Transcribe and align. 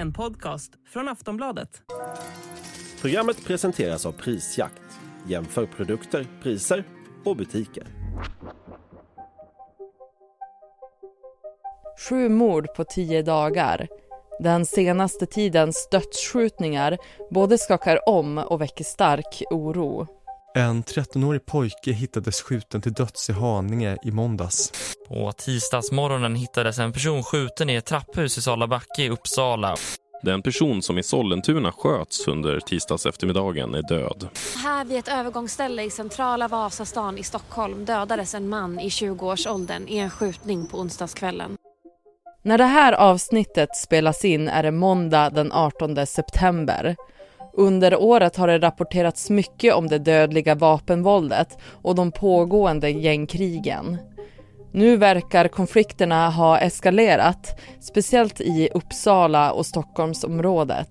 En 0.00 0.12
podcast 0.12 0.72
från 0.92 1.08
Aftonbladet. 1.08 1.82
Programmet 3.00 3.44
presenteras 3.44 4.06
av 4.06 4.12
Prisjakt. 4.12 4.82
Jämför 5.26 5.66
produkter, 5.66 6.26
priser 6.42 6.84
och 7.24 7.36
butiker. 7.36 7.84
Sju 12.08 12.28
mord 12.28 12.74
på 12.76 12.84
tio 12.84 13.22
dagar. 13.22 13.88
Den 14.38 14.66
senaste 14.66 15.26
tidens 15.26 15.88
dödsskjutningar 15.90 16.98
både 17.30 17.58
skakar 17.58 18.08
om 18.08 18.38
och 18.38 18.60
väcker 18.60 18.84
stark 18.84 19.42
oro. 19.50 20.19
En 20.54 20.82
13-årig 20.82 21.46
pojke 21.46 21.92
hittades 21.92 22.42
skjuten 22.42 22.82
till 22.82 22.92
döds 22.92 23.30
i 23.30 23.32
Haninge 23.32 23.96
i 24.04 24.10
måndags. 24.10 24.72
På 25.08 25.32
tisdagsmorgonen 25.32 26.34
hittades 26.34 26.78
en 26.78 26.92
person 26.92 27.22
skjuten 27.22 27.70
i 27.70 27.74
ett 27.74 27.84
trapphus 27.84 28.38
i 28.38 28.42
Salabacke 28.42 29.02
i 29.02 29.10
Uppsala. 29.10 29.76
Den 30.22 30.42
person 30.42 30.82
som 30.82 30.98
i 30.98 31.02
Sollentuna 31.02 31.72
sköts 31.72 32.28
under 32.28 32.60
tisdags 32.60 33.06
eftermiddagen 33.06 33.74
är 33.74 33.82
död. 33.82 34.28
Här 34.64 34.84
vid 34.84 34.98
ett 34.98 35.08
övergångsställe 35.08 35.82
i 35.82 35.90
centrala 35.90 36.48
Vasastan 36.48 37.18
i 37.18 37.22
Stockholm 37.22 37.84
dödades 37.84 38.34
en 38.34 38.48
man 38.48 38.80
i 38.80 38.88
20-årsåldern 38.88 39.88
i 39.88 39.98
en 39.98 40.10
skjutning 40.10 40.66
på 40.66 40.78
onsdagskvällen. 40.78 41.56
När 42.42 42.58
det 42.58 42.64
här 42.64 42.92
avsnittet 42.92 43.76
spelas 43.76 44.24
in 44.24 44.48
är 44.48 44.62
det 44.62 44.70
måndag 44.70 45.30
den 45.30 45.52
18 45.52 46.06
september. 46.06 46.96
Under 47.60 47.96
året 47.96 48.36
har 48.36 48.48
det 48.48 48.58
rapporterats 48.58 49.30
mycket 49.30 49.74
om 49.74 49.88
det 49.88 49.98
dödliga 49.98 50.54
vapenvåldet 50.54 51.58
och 51.82 51.94
de 51.94 52.12
pågående 52.12 52.90
gängkrigen. 52.90 53.98
Nu 54.72 54.96
verkar 54.96 55.48
konflikterna 55.48 56.30
ha 56.30 56.58
eskalerat, 56.58 57.60
speciellt 57.80 58.40
i 58.40 58.68
Uppsala 58.74 59.52
och 59.52 59.66
Stockholmsområdet. 59.66 60.90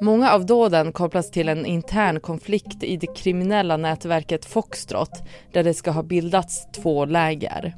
Många 0.00 0.32
av 0.32 0.46
dåden 0.46 0.92
kopplas 0.92 1.30
till 1.30 1.48
en 1.48 1.66
intern 1.66 2.20
konflikt 2.20 2.82
i 2.82 2.96
det 2.96 3.16
kriminella 3.16 3.76
nätverket 3.76 4.44
Foxtrot 4.44 5.22
där 5.52 5.64
det 5.64 5.74
ska 5.74 5.90
ha 5.90 6.02
bildats 6.02 6.66
två 6.72 7.04
läger. 7.04 7.74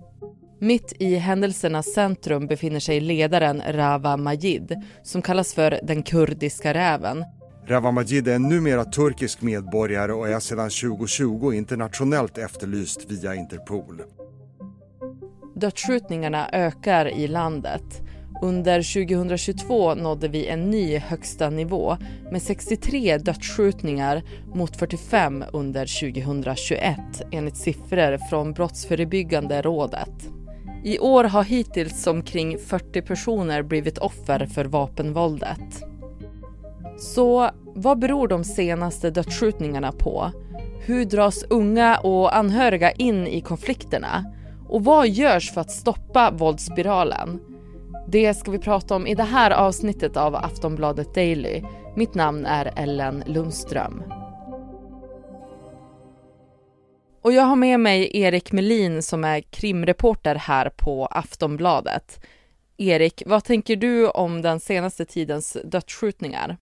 Mitt 0.61 0.93
i 0.99 1.15
händelsernas 1.15 1.93
centrum 1.93 2.47
befinner 2.47 2.81
sig 2.81 3.01
ledaren 3.01 3.63
Rava 3.69 4.17
Majid 4.17 4.77
som 5.03 5.23
kallas 5.23 5.55
för 5.55 5.81
den 5.83 6.03
kurdiska 6.03 6.75
räven. 6.75 7.25
Ravamajid 7.67 8.29
är 8.29 8.39
numera 8.39 8.85
turkisk 8.85 9.43
medborgare 9.43 10.13
och 10.13 10.29
är 10.29 10.41
sedan 10.41 10.71
2020 10.71 11.53
internationellt 11.53 12.39
efterlyst 12.39 13.11
via 13.11 13.35
Interpol. 13.35 14.03
Dödsskjutningarna 15.55 16.49
ökar 16.53 17.07
i 17.07 17.29
landet. 17.29 18.03
Under 18.43 19.07
2022 19.07 19.95
nådde 19.95 20.29
vi 20.29 20.47
en 20.47 20.71
ny 20.71 20.99
högsta 20.99 21.51
nivå 21.51 21.97
med 22.31 22.43
63 22.43 23.19
dödsskjutningar 23.19 24.23
mot 24.55 24.77
45 24.77 25.45
under 25.53 26.01
2021 26.01 26.99
enligt 27.31 27.57
siffror 27.57 28.29
från 28.31 28.53
Brottsförebyggande 28.53 29.63
rådet. 29.63 30.29
I 30.85 30.99
år 30.99 31.25
har 31.25 31.45
hittills 31.45 32.07
omkring 32.07 32.59
40 32.59 33.03
personer 33.03 33.63
blivit 33.63 33.99
offer 33.99 34.47
för 34.47 34.65
vapenvåldet. 34.65 35.92
Så 37.03 37.51
vad 37.65 37.99
beror 37.99 38.29
de 38.29 38.45
senaste 38.45 39.11
dödsskjutningarna 39.11 39.93
på? 39.93 40.31
Hur 40.81 41.05
dras 41.05 41.45
unga 41.51 41.99
och 41.99 42.37
anhöriga 42.37 42.93
in 42.93 43.27
i 43.27 43.41
konflikterna? 43.41 44.25
Och 44.69 44.85
vad 44.85 45.09
görs 45.09 45.53
för 45.53 45.61
att 45.61 45.71
stoppa 45.71 46.31
våldsspiralen? 46.31 47.41
Det 48.09 48.35
ska 48.35 48.51
vi 48.51 48.59
prata 48.59 48.97
om 48.97 49.07
i 49.07 49.15
det 49.15 49.23
här 49.23 49.51
avsnittet 49.51 50.17
av 50.17 50.35
Aftonbladet 50.35 51.15
Daily. 51.15 51.63
Mitt 51.97 52.15
namn 52.15 52.47
är 52.47 52.73
Ellen 52.77 53.23
Lundström. 53.27 54.03
Och 57.23 57.33
jag 57.33 57.43
har 57.43 57.57
med 57.57 57.81
mig 57.81 58.21
Erik 58.21 58.53
Melin 58.53 59.03
som 59.03 59.25
är 59.25 59.41
krimreporter 59.41 60.35
här 60.35 60.71
på 60.77 61.07
Aftonbladet. 61.07 62.27
Erik, 62.77 63.23
vad 63.27 63.45
tänker 63.45 63.77
du 63.77 64.09
om 64.09 64.43
den 64.43 64.61
senaste 64.61 65.05
tidens 65.05 65.57
dödsskjutningar? 65.65 66.57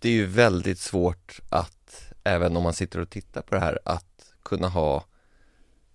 Det 0.00 0.08
är 0.08 0.12
ju 0.12 0.26
väldigt 0.26 0.78
svårt 0.78 1.40
att, 1.48 2.12
även 2.24 2.56
om 2.56 2.62
man 2.62 2.72
sitter 2.72 3.00
och 3.00 3.10
tittar 3.10 3.42
på 3.42 3.54
det 3.54 3.60
här, 3.60 3.78
att 3.84 4.34
kunna 4.42 4.68
ha 4.68 5.04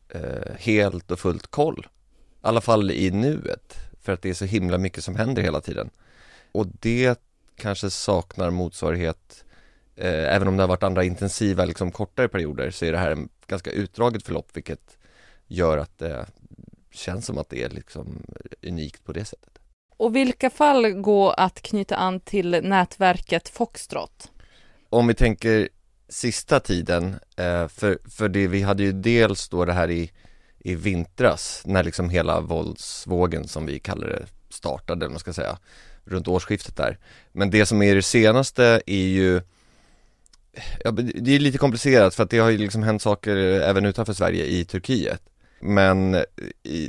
eh, 0.10 0.56
helt 0.58 1.12
och 1.12 1.20
fullt 1.20 1.48
koll. 1.48 1.88
I 1.88 1.90
alla 2.42 2.62
fall 2.62 2.92
i 2.92 3.12
nuet, 3.12 3.76
för 4.02 4.14
att 4.14 4.22
det 4.22 4.30
är 4.30 4.34
så 4.34 4.46
himla 4.46 4.78
mycket 4.78 5.04
som 5.04 5.16
händer 5.16 5.42
hela 5.42 5.62
tiden. 5.62 5.90
Och 6.52 6.68
det 6.68 7.20
kanske 7.56 7.90
saknar 7.90 8.52
motsvarighet, 8.52 9.46
eh, 9.96 10.36
även 10.36 10.48
om 10.48 10.58
det 10.58 10.64
har 10.64 10.68
varit 10.68 10.84
andra 10.84 11.04
intensiva, 11.04 11.66
liksom 11.66 11.92
kortare 11.92 12.28
perioder, 12.28 12.72
så 12.72 12.86
är 12.86 12.92
det 12.92 12.98
här 12.98 13.12
en 13.12 13.30
ganska 13.48 13.72
utdraget 13.72 14.24
förlopp, 14.24 14.50
vilket 14.54 14.98
gör 15.48 15.78
att 15.78 15.98
det 15.98 16.26
känns 16.92 17.26
som 17.26 17.38
att 17.38 17.50
det 17.50 17.64
är 17.64 17.70
liksom 17.70 18.24
unikt 18.62 19.04
på 19.04 19.14
det 19.14 19.26
sättet. 19.26 19.53
Och 19.98 20.16
vilka 20.16 20.50
fall 20.50 20.92
går 20.92 21.34
att 21.38 21.62
knyta 21.62 21.96
an 21.96 22.20
till 22.20 22.60
nätverket 22.64 23.50
Foxtrot? 23.50 24.32
Om 24.90 25.08
vi 25.08 25.14
tänker 25.14 25.70
sista 26.10 26.60
tiden, 26.60 27.16
eh, 27.38 27.68
för, 27.68 27.98
för 28.10 28.30
det, 28.30 28.48
vi 28.48 28.62
hade 28.62 28.84
ju 28.84 28.92
dels 28.92 29.50
då 29.50 29.66
det 29.66 29.74
här 29.74 29.92
i, 29.92 30.12
i 30.60 30.76
vintras, 30.76 31.64
när 31.66 31.84
liksom 31.84 32.10
hela 32.10 32.42
våldsvågen 32.42 33.48
som 33.48 33.66
vi 33.66 33.80
kallar 33.80 34.08
det 34.08 34.26
startade, 34.50 35.10
man 35.10 35.20
ska 35.20 35.34
säga, 35.34 35.58
runt 36.06 36.28
årsskiftet 36.28 36.78
där. 36.78 36.98
Men 37.32 37.50
det 37.50 37.66
som 37.66 37.82
är 37.82 37.96
det 37.96 38.02
senaste 38.02 38.82
är 38.86 39.08
ju 39.08 39.42
Ja, 40.84 40.92
det 40.92 41.36
är 41.36 41.40
lite 41.40 41.58
komplicerat 41.58 42.16
för 42.16 42.24
att 42.24 42.30
det 42.30 42.38
har 42.38 42.50
ju 42.50 42.58
liksom 42.58 42.84
hänt 42.84 43.02
saker 43.02 43.36
även 43.38 43.86
utanför 43.86 44.14
Sverige 44.14 44.46
i 44.46 44.66
Turkiet. 44.66 45.22
Men 45.66 46.24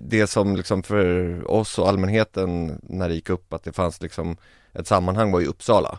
det 0.00 0.26
som 0.26 0.56
liksom 0.56 0.82
för 0.82 1.50
oss 1.50 1.78
och 1.78 1.88
allmänheten 1.88 2.80
när 2.82 3.08
det 3.08 3.14
gick 3.14 3.30
upp 3.30 3.52
att 3.52 3.64
det 3.64 3.72
fanns 3.72 4.02
liksom 4.02 4.36
ett 4.72 4.86
sammanhang 4.86 5.32
var 5.32 5.40
i 5.40 5.46
Uppsala. 5.46 5.98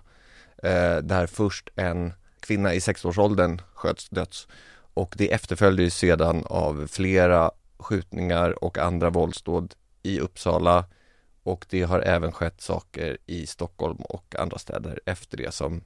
Eh, 0.63 0.97
där 0.97 1.27
först 1.27 1.69
en 1.75 2.13
kvinna 2.39 2.73
i 2.73 2.81
sexårsåldern 2.81 3.61
sköts 3.73 4.09
döds 4.09 4.47
och 4.93 5.15
det 5.17 5.33
efterföljdes 5.33 5.95
sedan 5.95 6.43
av 6.45 6.87
flera 6.87 7.51
skjutningar 7.77 8.63
och 8.63 8.77
andra 8.77 9.09
våldsdåd 9.09 9.73
i 10.03 10.19
Uppsala 10.19 10.85
och 11.43 11.65
det 11.69 11.83
har 11.83 11.99
även 11.99 12.31
skett 12.31 12.61
saker 12.61 13.17
i 13.25 13.47
Stockholm 13.47 13.97
och 13.97 14.35
andra 14.39 14.57
städer 14.57 14.99
efter 15.05 15.37
det 15.37 15.53
som 15.53 15.83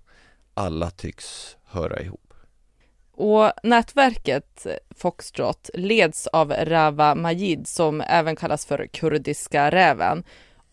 alla 0.54 0.90
tycks 0.90 1.58
höra 1.66 2.00
ihop. 2.00 2.29
Och 3.20 3.52
nätverket 3.64 4.68
Foxtrot 4.96 5.70
leds 5.74 6.28
av 6.28 6.52
Rava 6.52 7.16
Majid 7.16 7.68
som 7.68 8.02
även 8.02 8.36
kallas 8.36 8.66
för 8.66 8.88
kurdiska 8.94 9.72
räven. 9.72 10.24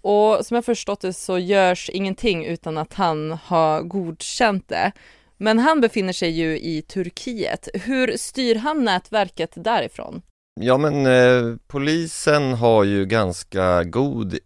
Och 0.00 0.46
som 0.46 0.54
jag 0.54 0.64
förstått 0.64 1.00
det 1.00 1.12
så 1.12 1.38
görs 1.38 1.90
ingenting 1.90 2.46
utan 2.46 2.78
att 2.78 2.94
han 2.94 3.32
har 3.32 3.82
godkänt 3.82 4.68
det. 4.68 4.92
Men 5.36 5.58
han 5.58 5.80
befinner 5.80 6.12
sig 6.12 6.30
ju 6.30 6.58
i 6.58 6.82
Turkiet. 6.82 7.68
Hur 7.74 8.16
styr 8.16 8.54
han 8.54 8.84
nätverket 8.84 9.52
därifrån? 9.54 10.22
Ja 10.60 10.78
men 10.78 11.06
eh, 11.06 11.56
polisen 11.66 12.54
har 12.54 12.84
ju 12.84 13.06
ganska 13.06 13.84
god 13.84 14.38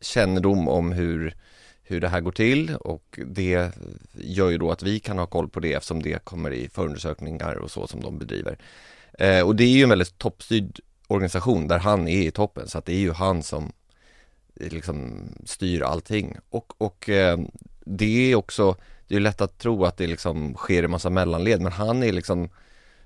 kännedom 0.00 0.68
om 0.68 0.92
hur 0.92 1.34
hur 1.88 2.00
det 2.00 2.08
här 2.08 2.20
går 2.20 2.32
till 2.32 2.74
och 2.74 3.18
det 3.26 3.70
gör 4.12 4.50
ju 4.50 4.58
då 4.58 4.70
att 4.70 4.82
vi 4.82 5.00
kan 5.00 5.18
ha 5.18 5.26
koll 5.26 5.48
på 5.48 5.60
det 5.60 5.72
eftersom 5.72 6.02
det 6.02 6.24
kommer 6.24 6.50
i 6.50 6.68
förundersökningar 6.68 7.54
och 7.54 7.70
så 7.70 7.86
som 7.86 8.00
de 8.00 8.18
bedriver. 8.18 8.58
Eh, 9.18 9.46
och 9.46 9.56
det 9.56 9.64
är 9.64 9.68
ju 9.68 9.82
en 9.82 9.88
väldigt 9.88 10.18
toppstyrd 10.18 10.80
organisation 11.06 11.68
där 11.68 11.78
han 11.78 12.08
är 12.08 12.22
i 12.22 12.30
toppen 12.30 12.68
så 12.68 12.78
att 12.78 12.84
det 12.84 12.92
är 12.92 12.98
ju 12.98 13.12
han 13.12 13.42
som 13.42 13.72
eh, 14.60 14.72
liksom 14.72 15.28
styr 15.44 15.82
allting 15.82 16.36
och, 16.50 16.72
och 16.78 17.08
eh, 17.08 17.38
det 17.84 18.32
är 18.32 18.34
också, 18.34 18.76
det 19.06 19.16
är 19.16 19.20
lätt 19.20 19.40
att 19.40 19.58
tro 19.58 19.84
att 19.84 19.96
det 19.96 20.06
liksom 20.06 20.54
sker 20.54 20.82
i 20.82 20.88
massa 20.88 21.10
mellanled 21.10 21.60
men 21.60 21.72
han 21.72 22.02
är 22.02 22.12
liksom 22.12 22.50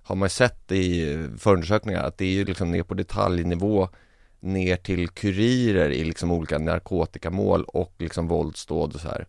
har 0.02 0.16
man 0.16 0.30
sett 0.30 0.72
i 0.72 1.18
förundersökningar 1.38 2.02
att 2.02 2.18
det 2.18 2.24
är 2.24 2.32
ju 2.32 2.44
liksom 2.44 2.70
ner 2.70 2.82
på 2.82 2.94
detaljnivå 2.94 3.88
ner 4.42 4.76
till 4.76 5.08
kurirer 5.08 5.90
i 5.90 6.04
liksom 6.04 6.32
olika 6.32 6.58
narkotikamål 6.58 7.64
och 7.64 7.94
liksom 7.98 8.28
våldsdåd 8.28 8.94
och 8.94 9.00
så 9.00 9.08
här. 9.08 9.26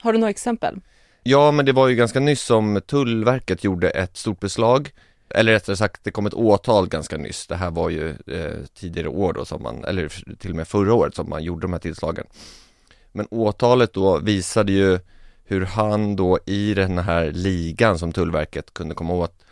Har 0.00 0.12
du 0.12 0.18
några 0.18 0.30
exempel? 0.30 0.80
Ja, 1.22 1.50
men 1.50 1.66
det 1.66 1.72
var 1.72 1.88
ju 1.88 1.94
ganska 1.94 2.20
nyss 2.20 2.42
som 2.42 2.80
Tullverket 2.86 3.64
gjorde 3.64 3.90
ett 3.90 4.16
stort 4.16 4.40
beslag 4.40 4.90
eller 5.30 5.52
rättare 5.52 5.76
sagt, 5.76 6.04
det 6.04 6.10
kom 6.10 6.26
ett 6.26 6.34
åtal 6.34 6.88
ganska 6.88 7.16
nyss. 7.16 7.46
Det 7.46 7.56
här 7.56 7.70
var 7.70 7.90
ju 7.90 8.10
eh, 8.10 8.64
tidigare 8.74 9.08
år 9.08 9.32
då 9.32 9.44
som 9.44 9.62
man, 9.62 9.84
eller 9.84 10.08
till 10.36 10.50
och 10.50 10.56
med 10.56 10.68
förra 10.68 10.94
året 10.94 11.14
som 11.14 11.28
man 11.28 11.42
gjorde 11.42 11.60
de 11.60 11.72
här 11.72 11.80
tillslagen. 11.80 12.26
Men 13.12 13.26
åtalet 13.30 13.92
då 13.92 14.18
visade 14.18 14.72
ju 14.72 14.98
hur 15.44 15.64
han 15.64 16.16
då 16.16 16.38
i 16.46 16.74
den 16.74 16.98
här 16.98 17.30
ligan 17.30 17.98
som 17.98 18.12
Tullverket 18.12 18.74
kunde 18.74 18.94
komma 18.94 19.14
åt, 19.14 19.44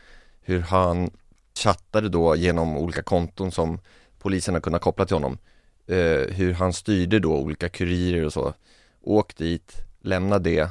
hur 0.42 0.60
han 0.60 1.10
chattade 1.58 2.08
då 2.08 2.36
genom 2.36 2.76
olika 2.76 3.02
konton 3.02 3.52
som 3.52 3.80
polisen 4.26 4.54
har 4.54 4.60
kunnat 4.60 4.82
koppla 4.82 5.06
till 5.06 5.16
honom 5.16 5.38
eh, 5.86 6.34
Hur 6.34 6.52
han 6.52 6.72
styrde 6.72 7.18
då 7.18 7.36
olika 7.36 7.68
kurirer 7.68 8.24
och 8.24 8.32
så 8.32 8.54
Åk 9.02 9.36
dit, 9.36 9.72
lämna 10.00 10.38
det, 10.38 10.70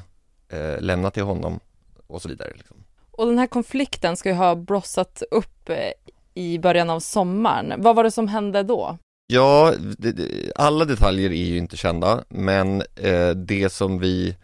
eh, 0.49 0.79
lämna 0.79 1.11
till 1.11 1.23
honom 1.23 1.59
och 2.07 2.21
så 2.21 2.29
vidare. 2.29 2.51
Liksom. 2.55 2.77
Och 3.11 3.27
den 3.27 3.37
här 3.37 3.47
konflikten 3.47 4.17
ska 4.17 4.29
ju 4.29 4.35
ha 4.35 4.55
blossat 4.55 5.23
upp 5.31 5.69
eh, 5.69 5.91
i 6.33 6.59
början 6.59 6.89
av 6.89 6.99
sommaren. 6.99 7.81
Vad 7.81 7.95
var 7.95 8.03
det 8.03 8.11
som 8.11 8.27
hände 8.27 8.63
då? 8.63 8.97
Ja, 9.27 9.73
det, 9.97 10.11
det, 10.11 10.51
alla 10.55 10.85
detaljer 10.85 11.29
är 11.29 11.45
ju 11.45 11.57
inte 11.57 11.77
kända 11.77 12.23
men 12.29 12.81
eh, 12.95 13.29
det 13.29 13.71
som 13.71 13.99
vi 13.99 14.35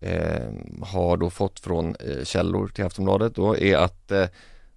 eh, 0.00 0.48
har 0.82 1.16
då 1.16 1.30
fått 1.30 1.60
från 1.60 1.96
eh, 1.96 2.24
källor 2.24 2.68
till 2.68 2.84
Aftonbladet 2.84 3.34
då 3.34 3.56
är 3.56 3.76
att 3.76 4.10
eh, 4.10 4.26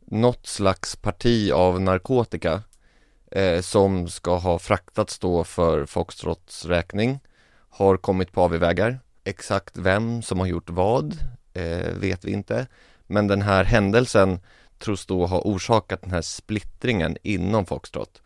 något 0.05 0.47
slags 0.47 0.95
parti 0.95 1.51
av 1.51 1.81
narkotika 1.81 2.61
eh, 3.31 3.61
som 3.61 4.07
ska 4.07 4.37
ha 4.37 4.59
fraktats 4.59 5.19
då 5.19 5.43
för 5.43 5.85
Foxtrots 5.85 6.65
räkning 6.65 7.19
har 7.69 7.97
kommit 7.97 8.31
på 8.31 8.41
avvägar. 8.41 8.99
Exakt 9.23 9.77
vem 9.77 10.21
som 10.21 10.39
har 10.39 10.47
gjort 10.47 10.69
vad 10.69 11.17
eh, 11.53 11.93
vet 11.93 12.25
vi 12.25 12.31
inte. 12.31 12.67
Men 13.07 13.27
den 13.27 13.41
här 13.41 13.63
händelsen 13.63 14.39
tros 14.79 15.05
då 15.05 15.25
ha 15.25 15.41
orsakat 15.41 16.01
den 16.01 16.11
här 16.11 16.21
splittringen 16.21 17.17
inom 17.23 17.65
Foxtrot 17.65 18.21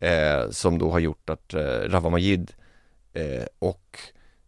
eh, 0.00 0.50
som 0.50 0.78
då 0.78 0.90
har 0.90 0.98
gjort 0.98 1.30
att 1.30 1.54
eh, 1.54 1.60
Rawa 1.62 2.10
Majid 2.10 2.52
eh, 3.12 3.46
och 3.58 3.98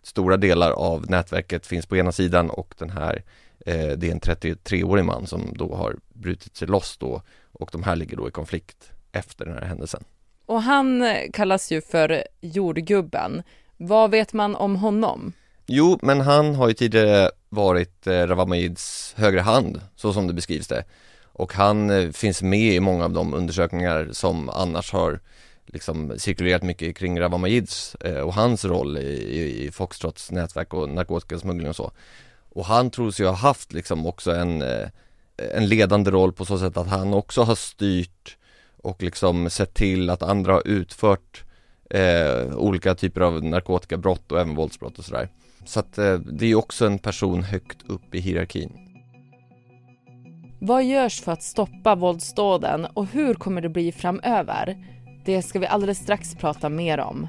stora 0.03 0.37
delar 0.37 0.71
av 0.71 1.11
nätverket 1.11 1.67
finns 1.67 1.87
på 1.87 1.97
ena 1.97 2.13
sidan 2.13 2.51
och 2.51 2.75
den 2.79 2.91
här 2.91 3.23
eh, 3.67 3.89
det 3.97 4.09
är 4.09 4.13
en 4.13 4.21
33-årig 4.21 5.05
man 5.05 5.27
som 5.27 5.55
då 5.55 5.75
har 5.75 5.97
brutit 6.09 6.57
sig 6.57 6.69
loss 6.69 6.97
då 6.97 7.23
och 7.53 7.69
de 7.73 7.83
här 7.83 7.97
ligger 7.97 8.17
då 8.17 8.29
i 8.29 8.31
konflikt 8.31 8.93
efter 9.13 9.45
den 9.45 9.55
här 9.55 9.65
händelsen. 9.65 10.05
Och 10.47 10.63
han 10.63 11.03
eh, 11.03 11.31
kallas 11.33 11.73
ju 11.73 11.81
för 11.81 12.25
jordgubben. 12.41 13.43
Vad 13.77 14.11
vet 14.11 14.33
man 14.33 14.55
om 14.57 14.77
honom? 14.77 15.33
Jo, 15.67 15.99
men 16.03 16.21
han 16.21 16.55
har 16.55 16.69
ju 16.69 16.75
tidigare 16.75 17.31
varit 17.49 18.07
eh, 18.07 18.27
Ravamajids 18.27 19.15
högra 19.17 19.43
hand, 19.43 19.81
så 19.97 20.13
som 20.13 20.27
det 20.27 20.33
beskrivs 20.33 20.69
det. 20.69 20.85
Och 21.33 21.55
han 21.55 21.91
eh, 21.91 22.11
finns 22.11 22.43
med 22.43 22.75
i 22.75 22.81
många 22.81 23.05
av 23.05 23.13
de 23.13 23.35
undersökningar 23.35 24.09
som 24.13 24.49
annars 24.49 24.93
har 24.93 25.21
liksom 25.67 26.19
cirkulerat 26.19 26.63
mycket 26.63 26.97
kring 26.97 27.21
Ravamajids 27.21 27.95
eh, 27.95 28.19
och 28.19 28.35
hans 28.35 28.65
roll 28.65 28.99
i, 28.99 29.01
i, 29.01 29.67
i 29.67 29.71
Foxtrots 29.71 30.31
nätverk 30.31 30.75
och 30.75 30.89
narkotikasmuggling 30.89 31.69
och 31.69 31.77
så. 31.77 31.93
Och 32.49 32.65
han 32.65 32.91
tros 32.91 33.21
ju 33.21 33.27
ha 33.27 33.33
haft 33.33 33.73
liksom 33.73 34.07
också 34.07 34.35
en, 34.35 34.63
eh, 34.63 34.89
en 35.37 35.69
ledande 35.69 36.11
roll 36.11 36.33
på 36.33 36.45
så 36.45 36.59
sätt 36.59 36.77
att 36.77 36.89
han 36.89 37.15
också 37.15 37.43
har 37.43 37.55
styrt 37.55 38.37
och 38.83 39.03
liksom 39.03 39.51
sett 39.51 39.75
till 39.75 40.11
att 40.11 40.23
andra 40.23 40.53
har 40.53 40.69
utfört 40.69 41.45
eh, 41.91 42.57
olika 42.57 42.95
typer 42.95 43.21
av 43.21 43.45
narkotikabrott 43.45 44.33
och 44.33 44.41
även 44.41 44.55
våldsbrott 44.55 44.99
och 44.99 45.05
sådär. 45.05 45.29
Så 45.65 45.81
att 45.81 45.99
eh, 45.99 46.15
det 46.15 46.47
är 46.47 46.55
också 46.55 46.87
en 46.87 46.99
person 46.99 47.43
högt 47.43 47.91
upp 47.91 48.15
i 48.15 48.21
hierarkin. 48.21 48.73
Vad 50.61 50.85
görs 50.85 51.21
för 51.21 51.33
att 51.33 51.43
stoppa 51.43 51.95
våldsdåden 51.95 52.87
och 52.95 53.07
hur 53.07 53.35
kommer 53.35 53.61
det 53.61 53.69
bli 53.69 53.93
framöver? 53.93 54.87
Det 55.25 55.43
ska 55.43 55.59
vi 55.59 55.67
alldeles 55.67 55.99
strax 55.99 56.35
prata 56.35 56.69
mer 56.69 57.01
om. 57.01 57.29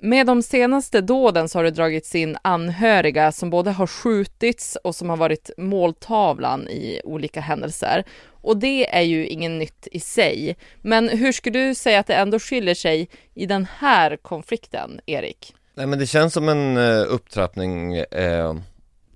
Med 0.00 0.26
de 0.26 0.42
senaste 0.42 1.00
dåden 1.00 1.48
så 1.48 1.58
har 1.58 1.64
det 1.64 1.70
dragits 1.70 2.14
in 2.14 2.36
anhöriga 2.42 3.32
som 3.32 3.50
både 3.50 3.70
har 3.70 3.86
skjutits 3.86 4.78
och 4.84 4.94
som 4.94 5.10
har 5.10 5.16
varit 5.16 5.50
måltavlan 5.56 6.68
i 6.68 7.00
olika 7.04 7.40
händelser. 7.40 8.04
Och 8.26 8.56
det 8.56 8.96
är 8.96 9.02
ju 9.02 9.26
ingen 9.26 9.58
nytt 9.58 9.88
i 9.92 10.00
sig. 10.00 10.56
Men 10.82 11.08
hur 11.08 11.32
skulle 11.32 11.58
du 11.58 11.74
säga 11.74 12.00
att 12.00 12.06
det 12.06 12.14
ändå 12.14 12.38
skiljer 12.38 12.74
sig 12.74 13.08
i 13.34 13.46
den 13.46 13.66
här 13.78 14.16
konflikten, 14.16 15.00
Erik? 15.06 15.54
Nej 15.74 15.86
men 15.86 15.98
det 15.98 16.06
känns 16.06 16.34
som 16.34 16.48
en 16.48 16.76
eh, 16.76 17.04
upptrappning 17.08 17.96
eh, 17.96 18.54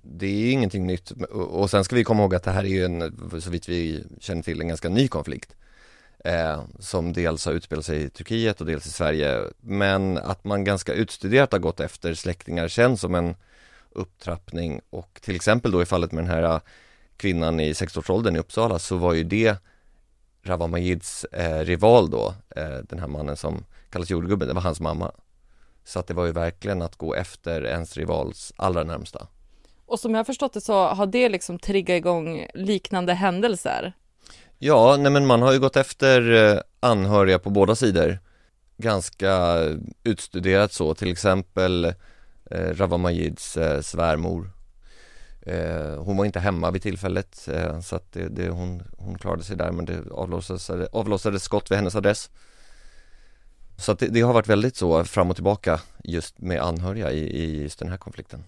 Det 0.01 0.25
är 0.25 0.37
ju 0.37 0.51
ingenting 0.51 0.87
nytt 0.87 1.11
och 1.31 1.69
sen 1.69 1.83
ska 1.83 1.95
vi 1.95 2.03
komma 2.03 2.21
ihåg 2.23 2.35
att 2.35 2.43
det 2.43 2.51
här 2.51 2.63
är 2.63 2.67
ju 2.67 2.85
en, 2.85 3.41
så 3.41 3.49
vitt 3.49 3.69
vi 3.69 4.03
känner 4.19 4.43
till, 4.43 4.61
en 4.61 4.67
ganska 4.67 4.89
ny 4.89 5.07
konflikt 5.07 5.55
eh, 6.23 6.63
som 6.79 7.13
dels 7.13 7.45
har 7.45 7.53
utspelat 7.53 7.85
sig 7.85 8.03
i 8.03 8.09
Turkiet 8.09 8.61
och 8.61 8.67
dels 8.67 8.85
i 8.85 8.89
Sverige. 8.89 9.41
Men 9.61 10.17
att 10.17 10.43
man 10.43 10.63
ganska 10.63 10.93
utstuderat 10.93 11.51
har 11.51 11.59
gått 11.59 11.79
efter 11.79 12.13
släktingar 12.13 12.67
känns 12.67 13.01
som 13.01 13.15
en 13.15 13.35
upptrappning 13.91 14.81
och 14.89 15.19
till 15.21 15.35
exempel 15.35 15.71
då 15.71 15.81
i 15.81 15.85
fallet 15.85 16.11
med 16.11 16.23
den 16.23 16.31
här 16.31 16.43
eh, 16.43 16.59
kvinnan 17.17 17.59
i 17.59 17.73
60-årsåldern 17.73 18.35
i 18.35 18.39
Uppsala 18.39 18.79
så 18.79 18.97
var 18.97 19.13
ju 19.13 19.23
det 19.23 19.57
Rawa 20.43 20.67
Majids 20.67 21.25
eh, 21.25 21.65
rival 21.65 22.09
då, 22.09 22.33
eh, 22.55 22.77
den 22.89 22.99
här 22.99 23.07
mannen 23.07 23.37
som 23.37 23.65
kallas 23.89 24.09
jordgubben, 24.09 24.47
det 24.47 24.53
var 24.53 24.61
hans 24.61 24.79
mamma. 24.79 25.11
Så 25.83 25.99
att 25.99 26.07
det 26.07 26.13
var 26.13 26.25
ju 26.25 26.31
verkligen 26.31 26.81
att 26.81 26.95
gå 26.95 27.15
efter 27.15 27.65
ens 27.65 27.97
rivals 27.97 28.53
allra 28.55 28.83
närmsta. 28.83 29.27
Och 29.85 29.99
som 29.99 30.11
jag 30.11 30.19
har 30.19 30.23
förstått 30.23 30.53
det 30.53 30.61
så 30.61 30.87
har 30.87 31.05
det 31.05 31.29
liksom 31.29 31.59
triggat 31.59 31.97
igång 31.97 32.47
liknande 32.53 33.13
händelser. 33.13 33.93
Ja, 34.65 34.97
nej 34.99 35.11
men 35.11 35.25
man 35.25 35.41
har 35.41 35.53
ju 35.53 35.59
gått 35.59 35.75
efter 35.75 36.31
eh, 36.31 36.59
anhöriga 36.79 37.39
på 37.39 37.49
båda 37.49 37.75
sidor. 37.75 38.19
Ganska 38.77 39.59
utstuderat 40.03 40.73
så, 40.73 40.93
till 40.93 41.11
exempel 41.11 41.85
eh, 42.51 42.69
Rawa 42.73 42.97
Majids 42.97 43.57
eh, 43.57 43.81
svärmor. 43.81 44.51
Eh, 45.41 46.03
Hon 46.03 46.17
var 46.17 46.25
inte 46.25 46.39
hemma 46.39 46.71
vid 46.71 46.81
tillfället 46.81 47.47
eh, 47.47 47.79
så 47.79 47.95
att 47.95 48.11
det, 48.11 48.27
det, 48.29 48.49
hon, 48.49 48.83
hon 48.97 49.17
klarade 49.17 49.43
sig 49.43 49.57
där 49.57 49.71
men 49.71 49.85
det 49.85 50.11
avlossades, 50.11 50.69
avlossades 50.69 51.43
skott 51.43 51.71
vid 51.71 51.77
hennes 51.77 51.95
adress. 51.95 52.29
Så 53.77 53.91
att 53.91 53.99
det, 53.99 54.07
det, 54.07 54.21
har 54.21 54.33
varit 54.33 54.49
väldigt 54.49 54.75
så 54.75 55.03
fram 55.03 55.29
och 55.29 55.35
tillbaka 55.35 55.81
just 56.03 56.39
med 56.39 56.61
anhöriga 56.61 57.11
i, 57.11 57.19
i 57.19 57.61
just 57.61 57.79
den 57.79 57.89
här 57.89 57.97
konflikten 57.97 58.43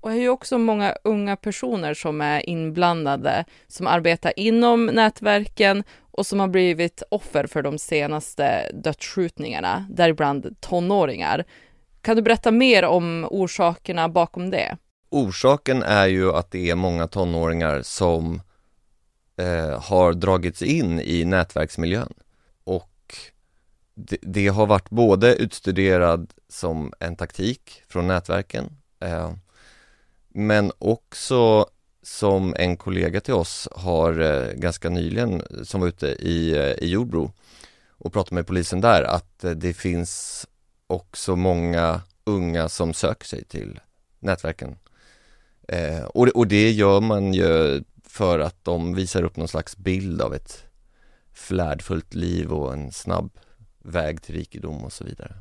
och 0.00 0.10
det 0.10 0.16
är 0.16 0.20
ju 0.20 0.28
också 0.28 0.58
många 0.58 0.94
unga 1.04 1.36
personer 1.36 1.94
som 1.94 2.20
är 2.20 2.48
inblandade, 2.48 3.44
som 3.66 3.86
arbetar 3.86 4.32
inom 4.36 4.86
nätverken 4.86 5.84
och 6.00 6.26
som 6.26 6.40
har 6.40 6.48
blivit 6.48 7.02
offer 7.08 7.46
för 7.46 7.62
de 7.62 7.78
senaste 7.78 8.70
dödsskjutningarna, 8.74 9.86
däribland 9.90 10.56
tonåringar. 10.60 11.44
Kan 12.02 12.16
du 12.16 12.22
berätta 12.22 12.50
mer 12.50 12.84
om 12.84 13.26
orsakerna 13.30 14.08
bakom 14.08 14.50
det? 14.50 14.76
Orsaken 15.10 15.82
är 15.82 16.06
ju 16.06 16.32
att 16.32 16.50
det 16.50 16.70
är 16.70 16.74
många 16.74 17.06
tonåringar 17.06 17.82
som 17.82 18.42
eh, 19.36 19.82
har 19.82 20.12
dragits 20.12 20.62
in 20.62 21.00
i 21.00 21.24
nätverksmiljön 21.24 22.12
och 22.64 23.16
det, 23.94 24.18
det, 24.22 24.48
har 24.48 24.66
varit 24.66 24.90
både 24.90 25.34
utstuderad 25.34 26.32
som 26.48 26.92
en 27.00 27.16
taktik 27.16 27.82
från 27.88 28.06
nätverken 28.06 28.76
eh, 29.00 29.32
men 30.32 30.72
också 30.78 31.66
som 32.02 32.54
en 32.58 32.76
kollega 32.76 33.20
till 33.20 33.34
oss 33.34 33.68
har 33.72 34.20
eh, 34.20 34.52
ganska 34.52 34.90
nyligen, 34.90 35.40
eh, 35.40 35.62
som 35.62 35.80
var 35.80 35.88
ute 35.88 36.06
i, 36.06 36.56
eh, 36.56 36.84
i 36.84 36.88
Jordbro 36.88 37.32
och 37.88 38.12
pratade 38.12 38.34
med 38.34 38.46
polisen 38.46 38.80
där, 38.80 39.02
att 39.02 39.44
det 39.56 39.72
finns 39.72 40.46
också 40.86 41.36
många 41.36 42.02
unga 42.24 42.68
som 42.68 42.94
söker 42.94 43.26
sig 43.26 43.44
till 43.44 43.80
nätverken. 44.18 44.78
Eh, 45.68 46.04
och, 46.04 46.28
och 46.28 46.46
det 46.46 46.70
gör 46.70 47.00
man 47.00 47.34
ju 47.34 47.82
för 48.04 48.38
att 48.38 48.64
de 48.64 48.94
visar 48.94 49.22
upp 49.22 49.36
någon 49.36 49.48
slags 49.48 49.76
bild 49.76 50.22
av 50.22 50.34
ett 50.34 50.64
flärdfullt 51.32 52.14
liv 52.14 52.52
och 52.52 52.72
en 52.72 52.92
snabb 52.92 53.30
väg 53.78 54.22
till 54.22 54.34
rikedom 54.34 54.84
och 54.84 54.92
så 54.92 55.04
vidare. 55.04 55.34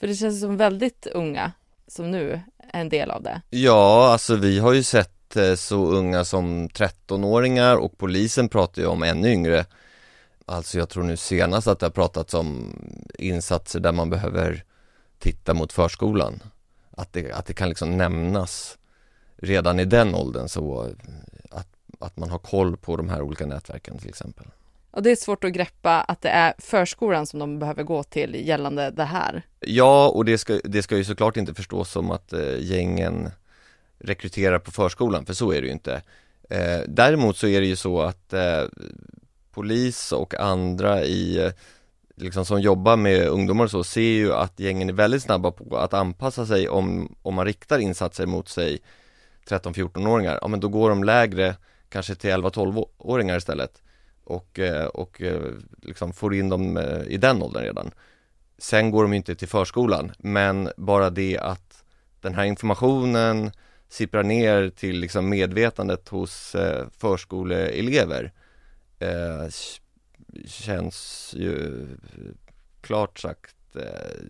För 0.00 0.06
det 0.06 0.14
känns 0.14 0.40
som 0.40 0.56
väldigt 0.56 1.06
unga 1.06 1.52
som 1.88 2.10
nu 2.10 2.32
är 2.58 2.80
en 2.80 2.88
del 2.88 3.10
av 3.10 3.22
det? 3.22 3.42
Ja, 3.50 4.12
alltså 4.12 4.36
vi 4.36 4.58
har 4.58 4.72
ju 4.72 4.82
sett 4.82 5.36
eh, 5.36 5.54
så 5.54 5.86
unga 5.86 6.24
som 6.24 6.68
13-åringar 6.68 7.76
och 7.76 7.98
polisen 7.98 8.48
pratar 8.48 8.82
ju 8.82 8.88
om 8.88 9.02
ännu 9.02 9.28
yngre. 9.32 9.64
Alltså 10.46 10.78
jag 10.78 10.88
tror 10.88 11.02
nu 11.02 11.16
senast 11.16 11.68
att 11.68 11.78
det 11.80 11.86
har 11.86 11.90
pratats 11.90 12.34
om 12.34 12.76
insatser 13.18 13.80
där 13.80 13.92
man 13.92 14.10
behöver 14.10 14.64
titta 15.18 15.54
mot 15.54 15.72
förskolan. 15.72 16.42
Att 16.90 17.12
det, 17.12 17.32
att 17.32 17.46
det 17.46 17.54
kan 17.54 17.68
liksom 17.68 17.96
nämnas 17.96 18.78
redan 19.36 19.80
i 19.80 19.84
den 19.84 20.14
åldern 20.14 20.48
så 20.48 20.92
att, 21.50 21.68
att 21.98 22.16
man 22.16 22.30
har 22.30 22.38
koll 22.38 22.76
på 22.76 22.96
de 22.96 23.08
här 23.08 23.22
olika 23.22 23.46
nätverken 23.46 23.98
till 23.98 24.08
exempel. 24.08 24.46
Och 24.90 25.02
det 25.02 25.10
är 25.10 25.16
svårt 25.16 25.44
att 25.44 25.52
greppa 25.52 26.00
att 26.00 26.22
det 26.22 26.28
är 26.28 26.54
förskolan 26.58 27.26
som 27.26 27.38
de 27.38 27.58
behöver 27.58 27.82
gå 27.82 28.02
till 28.02 28.48
gällande 28.48 28.90
det 28.90 29.04
här. 29.04 29.42
Ja, 29.60 30.08
och 30.08 30.24
det 30.24 30.38
ska, 30.38 30.60
det 30.64 30.82
ska 30.82 30.96
ju 30.96 31.04
såklart 31.04 31.36
inte 31.36 31.54
förstås 31.54 31.90
som 31.90 32.10
att 32.10 32.32
eh, 32.32 32.58
gängen 32.58 33.30
rekryterar 33.98 34.58
på 34.58 34.70
förskolan, 34.70 35.26
för 35.26 35.34
så 35.34 35.52
är 35.52 35.60
det 35.60 35.66
ju 35.66 35.72
inte. 35.72 36.02
Eh, 36.50 36.80
däremot 36.88 37.36
så 37.36 37.46
är 37.46 37.60
det 37.60 37.66
ju 37.66 37.76
så 37.76 38.00
att 38.00 38.32
eh, 38.32 38.64
polis 39.52 40.12
och 40.12 40.34
andra 40.34 41.04
i 41.04 41.38
eh, 41.38 41.52
liksom 42.16 42.44
som 42.44 42.60
jobbar 42.60 42.96
med 42.96 43.28
ungdomar 43.28 43.64
och 43.64 43.70
så 43.70 43.84
ser 43.84 44.00
ju 44.00 44.32
att 44.32 44.60
gängen 44.60 44.88
är 44.88 44.92
väldigt 44.92 45.22
snabba 45.22 45.50
på 45.50 45.76
att 45.76 45.94
anpassa 45.94 46.46
sig 46.46 46.68
om, 46.68 47.16
om 47.22 47.34
man 47.34 47.46
riktar 47.46 47.78
insatser 47.78 48.26
mot 48.26 48.48
sig 48.48 48.78
13-14-åringar, 49.48 50.38
ja 50.42 50.48
men 50.48 50.60
då 50.60 50.68
går 50.68 50.90
de 50.90 51.04
lägre 51.04 51.54
kanske 51.88 52.14
till 52.14 52.30
11-12-åringar 52.30 53.36
istället 53.36 53.82
och, 54.28 54.58
eh, 54.58 54.86
och 54.86 55.22
eh, 55.22 55.42
liksom 55.82 56.12
får 56.12 56.34
in 56.34 56.48
dem 56.48 56.76
eh, 56.76 57.02
i 57.06 57.16
den 57.16 57.42
åldern 57.42 57.62
redan. 57.62 57.90
Sen 58.58 58.90
går 58.90 59.02
de 59.02 59.12
inte 59.12 59.34
till 59.34 59.48
förskolan, 59.48 60.12
men 60.18 60.70
bara 60.76 61.10
det 61.10 61.38
att 61.38 61.84
den 62.20 62.34
här 62.34 62.44
informationen 62.44 63.50
sipprar 63.88 64.22
ner 64.22 64.70
till 64.70 65.00
liksom 65.00 65.28
medvetandet 65.28 66.08
hos 66.08 66.56
förskoleelever 66.98 68.32
eh, 68.98 69.48
känns 70.46 71.34
ju 71.36 71.86
klart 72.80 73.18
sagt 73.18 73.76
eh, 73.76 74.24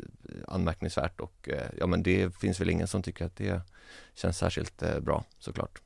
anmärkningsvärt 0.48 1.20
och 1.20 1.48
eh, 1.48 1.70
ja 1.78 1.86
men 1.86 2.02
det 2.02 2.34
finns 2.34 2.60
väl 2.60 2.70
ingen 2.70 2.88
som 2.88 3.02
tycker 3.02 3.24
att 3.24 3.36
det 3.36 3.60
känns 4.14 4.38
särskilt 4.38 4.82
eh, 4.82 5.00
bra 5.00 5.24
såklart. 5.38 5.80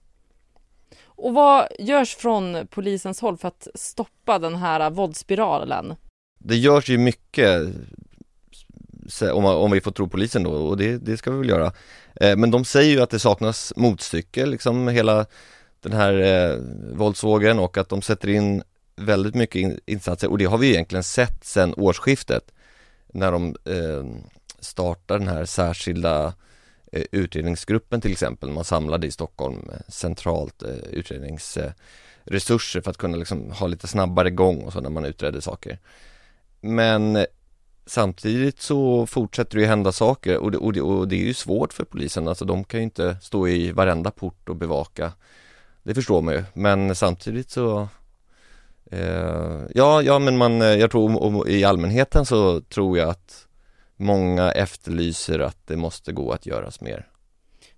Och 1.23 1.35
vad 1.35 1.69
görs 1.79 2.17
från 2.17 2.67
polisens 2.67 3.21
håll 3.21 3.37
för 3.37 3.49
att 3.49 3.69
stoppa 3.75 4.39
den 4.39 4.57
här 4.57 4.91
våldsspiralen? 4.91 5.95
Det 6.39 6.57
görs 6.57 6.89
ju 6.89 6.99
mycket 6.99 7.63
om, 9.33 9.45
om 9.45 9.71
vi 9.71 9.81
får 9.81 9.91
tro 9.91 10.09
polisen 10.09 10.43
då 10.43 10.51
och 10.51 10.77
det, 10.77 10.99
det 10.99 11.17
ska 11.17 11.31
vi 11.31 11.39
väl 11.39 11.49
göra. 11.49 11.73
Eh, 12.21 12.37
men 12.37 12.51
de 12.51 12.65
säger 12.65 12.93
ju 12.93 13.01
att 13.01 13.11
det 13.11 13.19
saknas 13.19 13.73
motstycke 13.77 14.47
liksom 14.47 14.89
hela 14.89 15.27
den 15.81 15.93
här 15.93 16.15
eh, 16.15 16.59
våldsvågen 16.97 17.59
och 17.59 17.79
att 17.79 17.89
de 17.89 18.03
sätter 18.03 18.29
in 18.29 18.63
väldigt 18.97 19.35
mycket 19.35 19.79
insatser 19.87 20.31
och 20.31 20.39
det 20.39 20.45
har 20.45 20.59
vi 20.59 20.71
egentligen 20.71 21.05
sett 21.05 21.45
sedan 21.45 21.75
årsskiftet 21.77 22.53
när 23.13 23.33
de 23.33 23.57
eh, 23.65 24.23
startar 24.61 25.19
den 25.19 25.29
här 25.29 25.45
särskilda 25.45 26.25
eh, 26.25 26.33
Eh, 26.95 27.05
utredningsgruppen 27.13 28.01
till 28.01 28.13
exempel. 28.13 28.51
Man 28.51 28.65
samlade 28.65 29.07
i 29.07 29.11
Stockholm 29.11 29.71
eh, 29.73 29.79
centralt 29.89 30.63
eh, 30.63 30.77
utredningsresurser 30.91 32.81
för 32.81 32.91
att 32.91 32.97
kunna 32.97 33.17
liksom 33.17 33.51
ha 33.51 33.67
lite 33.67 33.87
snabbare 33.87 34.31
gång 34.31 34.63
och 34.63 34.73
så 34.73 34.81
när 34.81 34.91
man 34.91 35.05
utredde 35.05 35.41
saker. 35.41 35.79
Men 36.61 37.27
samtidigt 37.87 38.61
så 38.61 39.07
fortsätter 39.07 39.57
det 39.57 39.63
ju 39.63 39.69
hända 39.69 39.93
saker 39.93 40.39
och 40.39 40.51
det, 40.51 40.59
och, 40.59 40.73
det, 40.73 40.81
och 40.81 41.09
det 41.09 41.17
är 41.17 41.25
ju 41.25 41.35
svårt 41.35 41.73
för 41.73 41.85
polisen, 41.85 42.29
alltså 42.29 42.45
de 42.45 42.65
kan 42.65 42.81
ju 42.81 42.85
inte 42.85 43.17
stå 43.23 43.49
i 43.49 43.73
varenda 43.73 44.11
port 44.11 44.49
och 44.49 44.57
bevaka. 44.57 45.13
Det 45.83 45.95
förstår 45.95 46.23
man 46.23 46.35
ju, 46.35 46.45
men 46.55 46.95
samtidigt 46.95 47.51
så 47.51 47.89
Eh, 48.93 49.61
ja, 49.75 50.03
ja 50.03 50.19
men 50.19 50.37
man, 50.37 50.61
jag 50.61 50.91
tror 50.91 51.23
om, 51.23 51.49
i 51.49 51.65
allmänheten 51.65 52.27
så 52.27 52.61
tror 52.61 52.99
jag 52.99 53.09
att 53.09 53.47
många 54.03 54.53
efterlyser 54.53 55.39
att 55.39 55.67
det 55.67 55.77
måste 55.77 56.13
gå 56.13 56.33
att 56.33 56.47
göras 56.47 56.81
mer. 56.81 57.09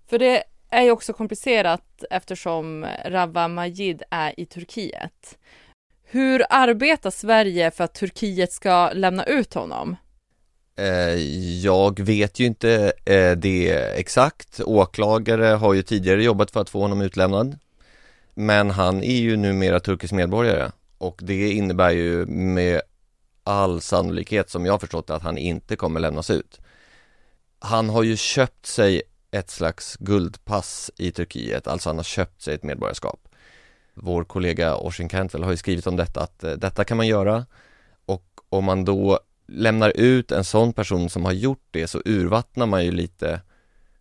För 0.09 0.19
det 0.19 0.43
är 0.69 0.81
ju 0.81 0.91
också 0.91 1.13
komplicerat 1.13 2.03
eftersom 2.09 2.85
Rawa 3.05 3.47
Majid 3.47 4.03
är 4.09 4.39
i 4.39 4.45
Turkiet. 4.45 5.37
Hur 6.03 6.45
arbetar 6.49 7.11
Sverige 7.11 7.71
för 7.71 7.83
att 7.83 7.93
Turkiet 7.93 8.51
ska 8.51 8.91
lämna 8.93 9.23
ut 9.23 9.53
honom? 9.53 9.95
Eh, 10.77 11.15
jag 11.63 11.99
vet 11.99 12.39
ju 12.39 12.45
inte 12.45 12.93
det 13.37 13.69
exakt. 13.99 14.61
Åklagare 14.61 15.45
har 15.45 15.73
ju 15.73 15.81
tidigare 15.81 16.23
jobbat 16.23 16.51
för 16.51 16.61
att 16.61 16.69
få 16.69 16.81
honom 16.81 17.01
utlämnad. 17.01 17.59
Men 18.33 18.71
han 18.71 19.03
är 19.03 19.19
ju 19.19 19.37
numera 19.37 19.79
turkisk 19.79 20.13
medborgare 20.13 20.71
och 20.97 21.19
det 21.23 21.51
innebär 21.51 21.89
ju 21.89 22.25
med 22.25 22.81
all 23.45 23.81
sannolikhet 23.81 24.49
som 24.49 24.65
jag 24.65 24.73
har 24.73 24.79
förstått 24.79 25.09
att 25.09 25.23
han 25.23 25.37
inte 25.37 25.75
kommer 25.75 25.99
lämnas 25.99 26.29
ut. 26.29 26.59
Han 27.59 27.89
har 27.89 28.03
ju 28.03 28.17
köpt 28.17 28.65
sig 28.65 29.01
ett 29.31 29.49
slags 29.49 29.97
guldpass 29.99 30.91
i 30.97 31.11
Turkiet, 31.11 31.67
alltså 31.67 31.89
han 31.89 31.97
har 31.97 32.03
köpt 32.03 32.41
sig 32.41 32.55
ett 32.55 32.63
medborgarskap. 32.63 33.27
Vår 33.93 34.23
kollega 34.23 34.77
Oisin 34.77 35.09
Cantwell 35.09 35.43
har 35.43 35.51
ju 35.51 35.57
skrivit 35.57 35.87
om 35.87 35.95
detta, 35.95 36.21
att 36.21 36.43
eh, 36.43 36.51
detta 36.51 36.83
kan 36.83 36.97
man 36.97 37.07
göra 37.07 37.45
och 38.05 38.25
om 38.49 38.65
man 38.65 38.85
då 38.85 39.19
lämnar 39.47 39.89
ut 39.95 40.31
en 40.31 40.43
sån 40.43 40.73
person 40.73 41.09
som 41.09 41.25
har 41.25 41.31
gjort 41.31 41.67
det 41.71 41.87
så 41.87 42.01
urvattnar 42.05 42.65
man 42.65 42.85
ju 42.85 42.91
lite 42.91 43.41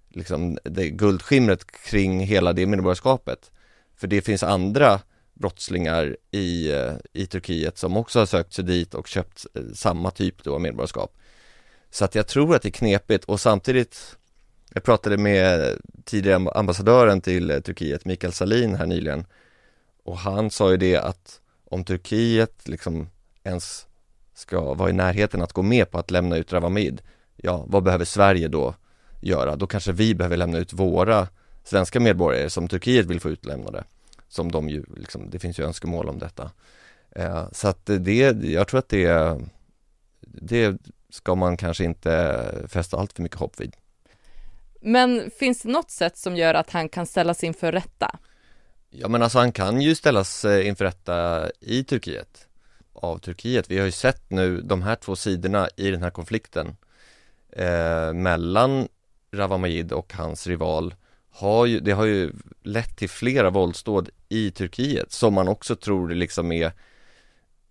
liksom 0.09 0.59
det 0.65 0.91
guldskimret 0.91 1.71
kring 1.71 2.21
hela 2.21 2.53
det 2.53 2.67
medborgarskapet. 2.67 3.51
För 3.97 4.07
det 4.07 4.23
finns 4.23 4.43
andra 4.43 5.01
brottslingar 5.35 6.17
i, 6.31 6.73
eh, 6.73 6.93
i 7.13 7.27
Turkiet 7.27 7.79
som 7.79 7.97
också 7.97 8.19
har 8.19 8.27
sökt 8.27 8.53
sig 8.53 8.65
dit 8.65 8.95
och 8.95 9.09
köpt 9.09 9.47
eh, 9.55 9.63
samma 9.75 10.11
typ 10.11 10.45
då 10.45 10.55
av 10.55 10.61
medborgarskap. 10.61 11.17
Så 11.91 12.05
att 12.05 12.15
jag 12.15 12.27
tror 12.27 12.57
att 12.57 12.63
det 12.63 12.69
är 12.69 12.71
knepigt 12.71 13.25
och 13.25 13.41
samtidigt 13.41 14.17
Jag 14.75 14.83
pratade 14.83 15.17
med 15.17 15.79
tidigare 16.05 16.51
ambassadören 16.51 17.21
till 17.21 17.51
eh, 17.51 17.61
Turkiet, 17.61 18.05
Mikael 18.05 18.33
Salin 18.33 18.75
här 18.75 18.87
nyligen 18.87 19.27
och 20.05 20.19
han 20.19 20.51
sa 20.51 20.71
ju 20.71 20.77
det 20.77 20.97
att 20.97 21.41
om 21.65 21.85
Turkiet 21.85 22.69
liksom 22.69 23.09
ens 23.45 23.87
ska 24.35 24.75
vara 24.75 24.91
i 24.91 24.93
närheten 24.93 25.43
att 25.43 25.53
gå 25.53 25.63
med 25.63 25.91
på 25.91 25.99
att 25.99 26.11
lämna 26.11 26.37
ut 26.37 26.53
Ravamid, 26.53 27.03
ja 27.37 27.65
vad 27.69 27.83
behöver 27.83 28.05
Sverige 28.05 28.49
då 28.49 28.75
göra? 29.21 29.57
Då 29.57 29.67
kanske 29.67 29.93
vi 29.93 30.15
behöver 30.15 30.37
lämna 30.37 30.59
ut 30.59 30.73
våra 30.73 31.29
svenska 31.65 32.01
medborgare 32.01 32.51
som 32.51 32.69
Turkiet 32.69 33.07
vill 33.07 33.21
få 33.21 33.31
utlämnade 33.31 33.85
som 34.35 34.53
de 34.53 34.69
ju, 34.69 34.85
liksom, 34.97 35.31
det 35.31 35.39
finns 35.39 35.59
ju 35.59 35.65
önskemål 35.65 36.09
om 36.09 36.19
detta. 36.19 36.51
Eh, 37.11 37.53
så 37.53 37.69
att 37.69 37.87
det, 37.87 38.19
jag 38.45 38.69
tror 38.69 38.79
att 38.79 38.89
det, 38.89 39.41
det 40.21 40.77
ska 41.11 41.35
man 41.35 41.57
kanske 41.57 41.85
inte 41.85 42.67
fästa 42.69 42.97
allt 42.97 43.13
för 43.13 43.23
mycket 43.23 43.39
hopp 43.39 43.61
vid. 43.61 43.77
Men 44.81 45.31
finns 45.39 45.63
det 45.63 45.69
något 45.69 45.91
sätt 45.91 46.17
som 46.17 46.37
gör 46.37 46.55
att 46.55 46.71
han 46.71 46.89
kan 46.89 47.07
ställas 47.07 47.45
inför 47.45 47.73
rätta? 47.73 48.19
Ja 48.91 49.09
men 49.09 49.23
alltså 49.23 49.39
han 49.39 49.53
kan 49.53 49.81
ju 49.81 49.95
ställas 49.95 50.45
eh, 50.45 50.69
inför 50.69 50.85
rätta 50.85 51.47
i 51.61 51.85
Turkiet 51.85 52.49
av 52.93 53.19
Turkiet. 53.19 53.71
Vi 53.71 53.79
har 53.79 53.85
ju 53.85 53.93
sett 53.93 54.31
nu 54.31 54.61
de 54.61 54.83
här 54.83 54.97
två 54.97 55.17
sidorna 55.17 55.69
i 55.77 55.91
den 55.91 56.03
här 56.03 56.11
konflikten 56.11 56.77
eh, 57.53 58.13
mellan 58.13 58.89
Ravamajid 59.33 59.93
och 59.93 60.13
hans 60.13 60.47
rival 60.47 60.95
har 61.37 61.67
ju, 61.67 61.81
det 61.81 61.93
har 61.93 62.05
ju 62.05 62.33
lett 62.63 62.97
till 62.97 63.09
flera 63.09 63.51
våldsdåd 63.51 64.11
i 64.29 64.51
Turkiet 64.51 65.13
som 65.13 65.35
man 65.35 65.49
också 65.49 65.77
tror 65.77 66.09
liksom 66.09 66.53
är 66.53 66.73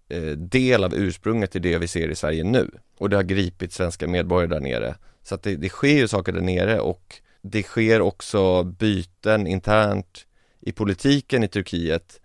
eh, 0.09 0.31
del 0.31 0.83
av 0.83 0.93
ursprunget 0.93 1.51
till 1.51 1.61
det 1.61 1.77
vi 1.77 1.87
ser 1.87 2.09
i 2.09 2.15
Sverige 2.15 2.43
nu. 2.43 2.71
Och 2.97 3.09
det 3.09 3.15
har 3.15 3.23
gripit 3.23 3.73
svenska 3.73 4.07
medborgare 4.07 4.49
där 4.49 4.59
nere. 4.59 4.95
Så 5.23 5.35
att 5.35 5.43
det, 5.43 5.55
det 5.55 5.69
sker 5.69 5.95
ju 5.95 6.07
saker 6.07 6.31
där 6.31 6.41
nere 6.41 6.79
och 6.79 7.15
det 7.41 7.63
sker 7.63 8.01
också 8.01 8.63
byten 8.63 9.47
internt 9.47 10.25
i 10.61 10.71
politiken 10.71 11.43
i 11.43 11.47
Turkiet 11.47 12.21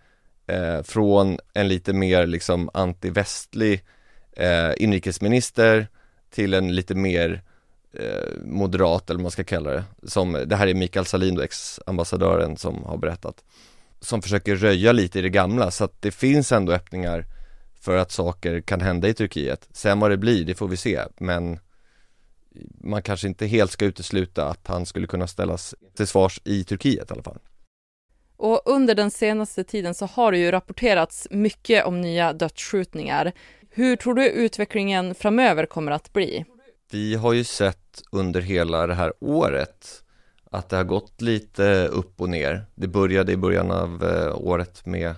eh, 0.46 0.82
från 0.82 1.38
en 1.54 1.68
lite 1.68 1.92
mer 1.92 2.26
liksom 2.26 2.70
antivästlig 2.74 3.84
eh, 4.32 4.70
inrikesminister 4.76 5.88
till 6.30 6.54
en 6.54 6.74
lite 6.74 6.94
mer 6.94 7.42
eh, 7.92 8.42
moderat 8.44 9.10
eller 9.10 9.18
vad 9.18 9.22
man 9.22 9.30
ska 9.30 9.44
kalla 9.44 9.70
det. 9.70 9.84
Som, 10.02 10.44
det 10.46 10.56
här 10.56 10.66
är 10.66 10.74
Mikael 10.74 11.06
Salin, 11.06 11.40
ex-ambassadören 11.40 12.56
som 12.56 12.84
har 12.84 12.96
berättat. 12.96 13.44
Som 14.00 14.22
försöker 14.22 14.56
röja 14.56 14.92
lite 14.92 15.18
i 15.18 15.22
det 15.22 15.30
gamla 15.30 15.70
så 15.70 15.84
att 15.84 16.02
det 16.02 16.10
finns 16.10 16.52
ändå 16.52 16.72
öppningar 16.72 17.26
för 17.80 17.96
att 17.96 18.12
saker 18.12 18.60
kan 18.60 18.80
hända 18.80 19.08
i 19.08 19.14
Turkiet. 19.14 19.68
Sen 19.72 20.00
vad 20.00 20.10
det 20.10 20.16
blir, 20.16 20.44
det 20.44 20.54
får 20.54 20.68
vi 20.68 20.76
se, 20.76 21.00
men 21.18 21.58
man 22.80 23.02
kanske 23.02 23.28
inte 23.28 23.46
helt 23.46 23.70
ska 23.70 23.84
utesluta 23.84 24.44
att 24.48 24.66
han 24.66 24.86
skulle 24.86 25.06
kunna 25.06 25.26
ställas 25.26 25.74
till 25.96 26.06
svars 26.06 26.40
i 26.44 26.64
Turkiet 26.64 27.10
i 27.10 27.12
alla 27.12 27.22
fall. 27.22 27.38
Och 28.36 28.62
under 28.64 28.94
den 28.94 29.10
senaste 29.10 29.64
tiden 29.64 29.94
så 29.94 30.06
har 30.06 30.32
det 30.32 30.38
ju 30.38 30.50
rapporterats 30.50 31.28
mycket 31.30 31.84
om 31.84 32.00
nya 32.00 32.32
dödsskjutningar. 32.32 33.32
Hur 33.70 33.96
tror 33.96 34.14
du 34.14 34.28
utvecklingen 34.28 35.14
framöver 35.14 35.66
kommer 35.66 35.92
att 35.92 36.12
bli? 36.12 36.44
Vi 36.90 37.14
har 37.14 37.32
ju 37.32 37.44
sett 37.44 38.02
under 38.10 38.40
hela 38.40 38.86
det 38.86 38.94
här 38.94 39.12
året 39.20 40.02
att 40.50 40.68
det 40.68 40.76
har 40.76 40.84
gått 40.84 41.20
lite 41.20 41.86
upp 41.86 42.20
och 42.20 42.28
ner. 42.28 42.66
Det 42.74 42.86
började 42.86 43.32
i 43.32 43.36
början 43.36 43.70
av 43.70 44.04
eh, 44.04 44.36
året 44.36 44.86
med 44.86 45.14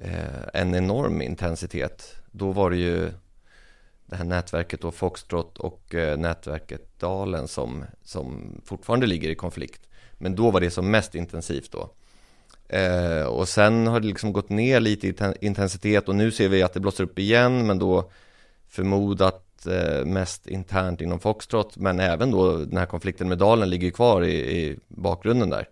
eh, 0.00 0.42
en 0.54 0.74
enorm 0.74 1.22
intensitet. 1.22 2.14
Då 2.30 2.52
var 2.52 2.70
det 2.70 2.76
ju 2.76 3.10
det 4.06 4.16
här 4.16 4.24
nätverket 4.24 4.80
då 4.80 4.90
Foxtrot 4.90 5.58
och 5.58 5.94
eh, 5.94 6.18
nätverket 6.18 6.98
Dalen 6.98 7.48
som, 7.48 7.84
som 8.02 8.60
fortfarande 8.64 9.06
ligger 9.06 9.28
i 9.28 9.34
konflikt. 9.34 9.88
Men 10.12 10.36
då 10.36 10.50
var 10.50 10.60
det 10.60 10.70
som 10.70 10.90
mest 10.90 11.14
intensivt 11.14 11.72
då. 11.72 11.90
Eh, 12.68 13.22
och 13.22 13.48
sen 13.48 13.86
har 13.86 14.00
det 14.00 14.06
liksom 14.06 14.32
gått 14.32 14.48
ner 14.48 14.80
lite 14.80 15.08
i 15.08 15.14
intensitet 15.40 16.08
och 16.08 16.14
nu 16.14 16.30
ser 16.30 16.48
vi 16.48 16.62
att 16.62 16.72
det 16.72 16.80
blossar 16.80 17.04
upp 17.04 17.18
igen 17.18 17.66
men 17.66 17.78
då 17.78 18.10
förmodat 18.68 19.47
Eh, 19.66 20.04
mest 20.04 20.46
internt 20.46 21.00
inom 21.00 21.20
Foxtrot 21.20 21.76
men 21.76 22.00
även 22.00 22.30
då 22.30 22.56
den 22.56 22.76
här 22.76 22.86
konflikten 22.86 23.28
med 23.28 23.38
Dalen 23.38 23.70
ligger 23.70 23.90
kvar 23.90 24.22
i, 24.22 24.58
i 24.58 24.78
bakgrunden 24.88 25.50
där. 25.50 25.68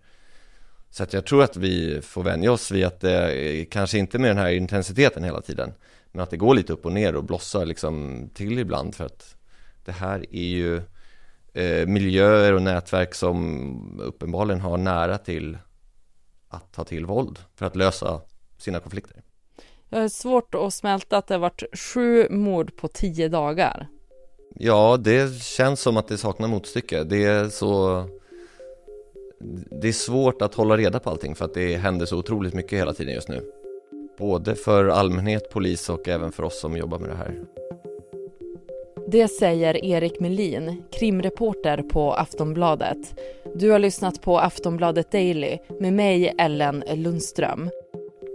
Så 0.89 1.03
att 1.03 1.13
jag 1.13 1.25
tror 1.25 1.43
att 1.43 1.57
vi 1.57 2.01
får 2.01 2.23
vänja 2.23 2.51
oss 2.51 2.71
vid 2.71 2.85
att 2.85 2.99
det 3.01 3.65
kanske 3.71 3.97
inte 3.97 4.19
med 4.19 4.29
den 4.29 4.37
här 4.37 4.51
intensiteten 4.51 5.23
hela 5.23 5.41
tiden 5.41 5.73
men 6.11 6.23
att 6.23 6.29
det 6.29 6.37
går 6.37 6.55
lite 6.55 6.73
upp 6.73 6.85
och 6.85 6.91
ner 6.91 7.15
och 7.15 7.23
blossar 7.23 7.65
liksom 7.65 8.23
till 8.33 8.59
ibland 8.59 8.95
för 8.95 9.05
att 9.05 9.35
det 9.85 9.91
här 9.91 10.25
är 10.35 10.47
ju 10.47 10.81
eh, 11.53 11.87
miljöer 11.87 12.53
och 12.53 12.61
nätverk 12.61 13.15
som 13.15 13.99
uppenbarligen 13.99 14.61
har 14.61 14.77
nära 14.77 15.17
till 15.17 15.57
att 16.49 16.73
ta 16.73 16.83
till 16.83 17.05
våld 17.05 17.39
för 17.55 17.65
att 17.65 17.75
lösa 17.75 18.21
sina 18.57 18.79
konflikter. 18.79 19.21
Jag 19.89 19.99
har 19.99 20.07
svårt 20.07 20.55
att 20.55 20.73
smälta 20.73 21.17
att 21.17 21.27
det 21.27 21.33
har 21.33 21.39
varit 21.39 21.63
sju 21.73 22.27
mord 22.29 22.75
på 22.75 22.87
tio 22.87 23.29
dagar. 23.29 23.87
Ja, 24.55 24.97
det 24.99 25.41
känns 25.41 25.81
som 25.81 25.97
att 25.97 26.07
det 26.07 26.17
saknar 26.17 26.47
motstycke. 26.47 27.03
Det 27.03 27.23
är 27.23 27.49
så... 27.49 28.03
Det 29.81 29.87
är 29.87 29.93
svårt 29.93 30.41
att 30.41 30.53
hålla 30.53 30.77
reda 30.77 30.99
på 30.99 31.09
allting 31.09 31.35
för 31.35 31.45
att 31.45 31.53
det 31.53 31.77
händer 31.77 32.05
så 32.05 32.17
otroligt 32.17 32.53
mycket 32.53 32.79
hela 32.79 32.93
tiden 32.93 33.13
just 33.13 33.29
nu. 33.29 33.51
Både 34.17 34.55
för 34.55 34.87
allmänhet, 34.87 35.49
polis 35.49 35.89
och 35.89 36.07
även 36.07 36.31
för 36.31 36.43
oss 36.43 36.59
som 36.59 36.77
jobbar 36.77 36.99
med 36.99 37.09
det 37.09 37.15
här. 37.15 37.43
Det 39.07 39.27
säger 39.27 39.85
Erik 39.85 40.19
Melin, 40.19 40.83
krimreporter 40.91 41.81
på 41.81 42.13
Aftonbladet. 42.13 43.19
Du 43.55 43.71
har 43.71 43.79
lyssnat 43.79 44.21
på 44.21 44.39
Aftonbladet 44.39 45.11
Daily 45.11 45.57
med 45.79 45.93
mig, 45.93 46.35
Ellen 46.37 46.83
Lundström. 46.93 47.69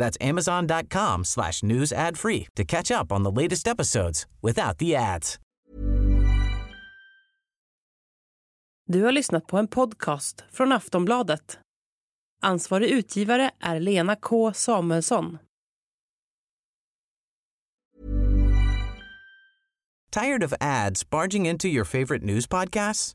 That's 0.00 0.18
amazon.com 0.20 1.24
slash 1.24 1.62
news 1.62 1.92
ad 1.92 2.18
free 2.18 2.46
to 2.56 2.64
catch 2.64 2.90
up 2.90 3.12
on 3.12 3.22
the 3.22 3.42
latest 3.42 3.68
episodes 3.68 4.26
without 4.42 4.78
the 4.78 4.96
ads. 4.96 5.38
Du 8.88 9.02
har 9.04 9.12
lyssnat 9.12 9.46
på 9.46 9.58
en 9.58 9.68
podcast 9.68 10.44
från 10.52 10.72
Aftonbladet. 10.72 11.58
Ansvarig 12.42 12.90
utgivare 12.90 13.50
är 13.60 13.80
Lena 13.80 14.16
K 14.16 14.52
Samuelsson. 14.52 15.38
Tired 20.10 20.44
of 20.44 20.52
ads 20.60 21.10
barging 21.10 21.46
into 21.46 21.68
your 21.68 21.84
favorite 21.84 22.24
news 22.24 22.46
podcasts? 22.46 23.14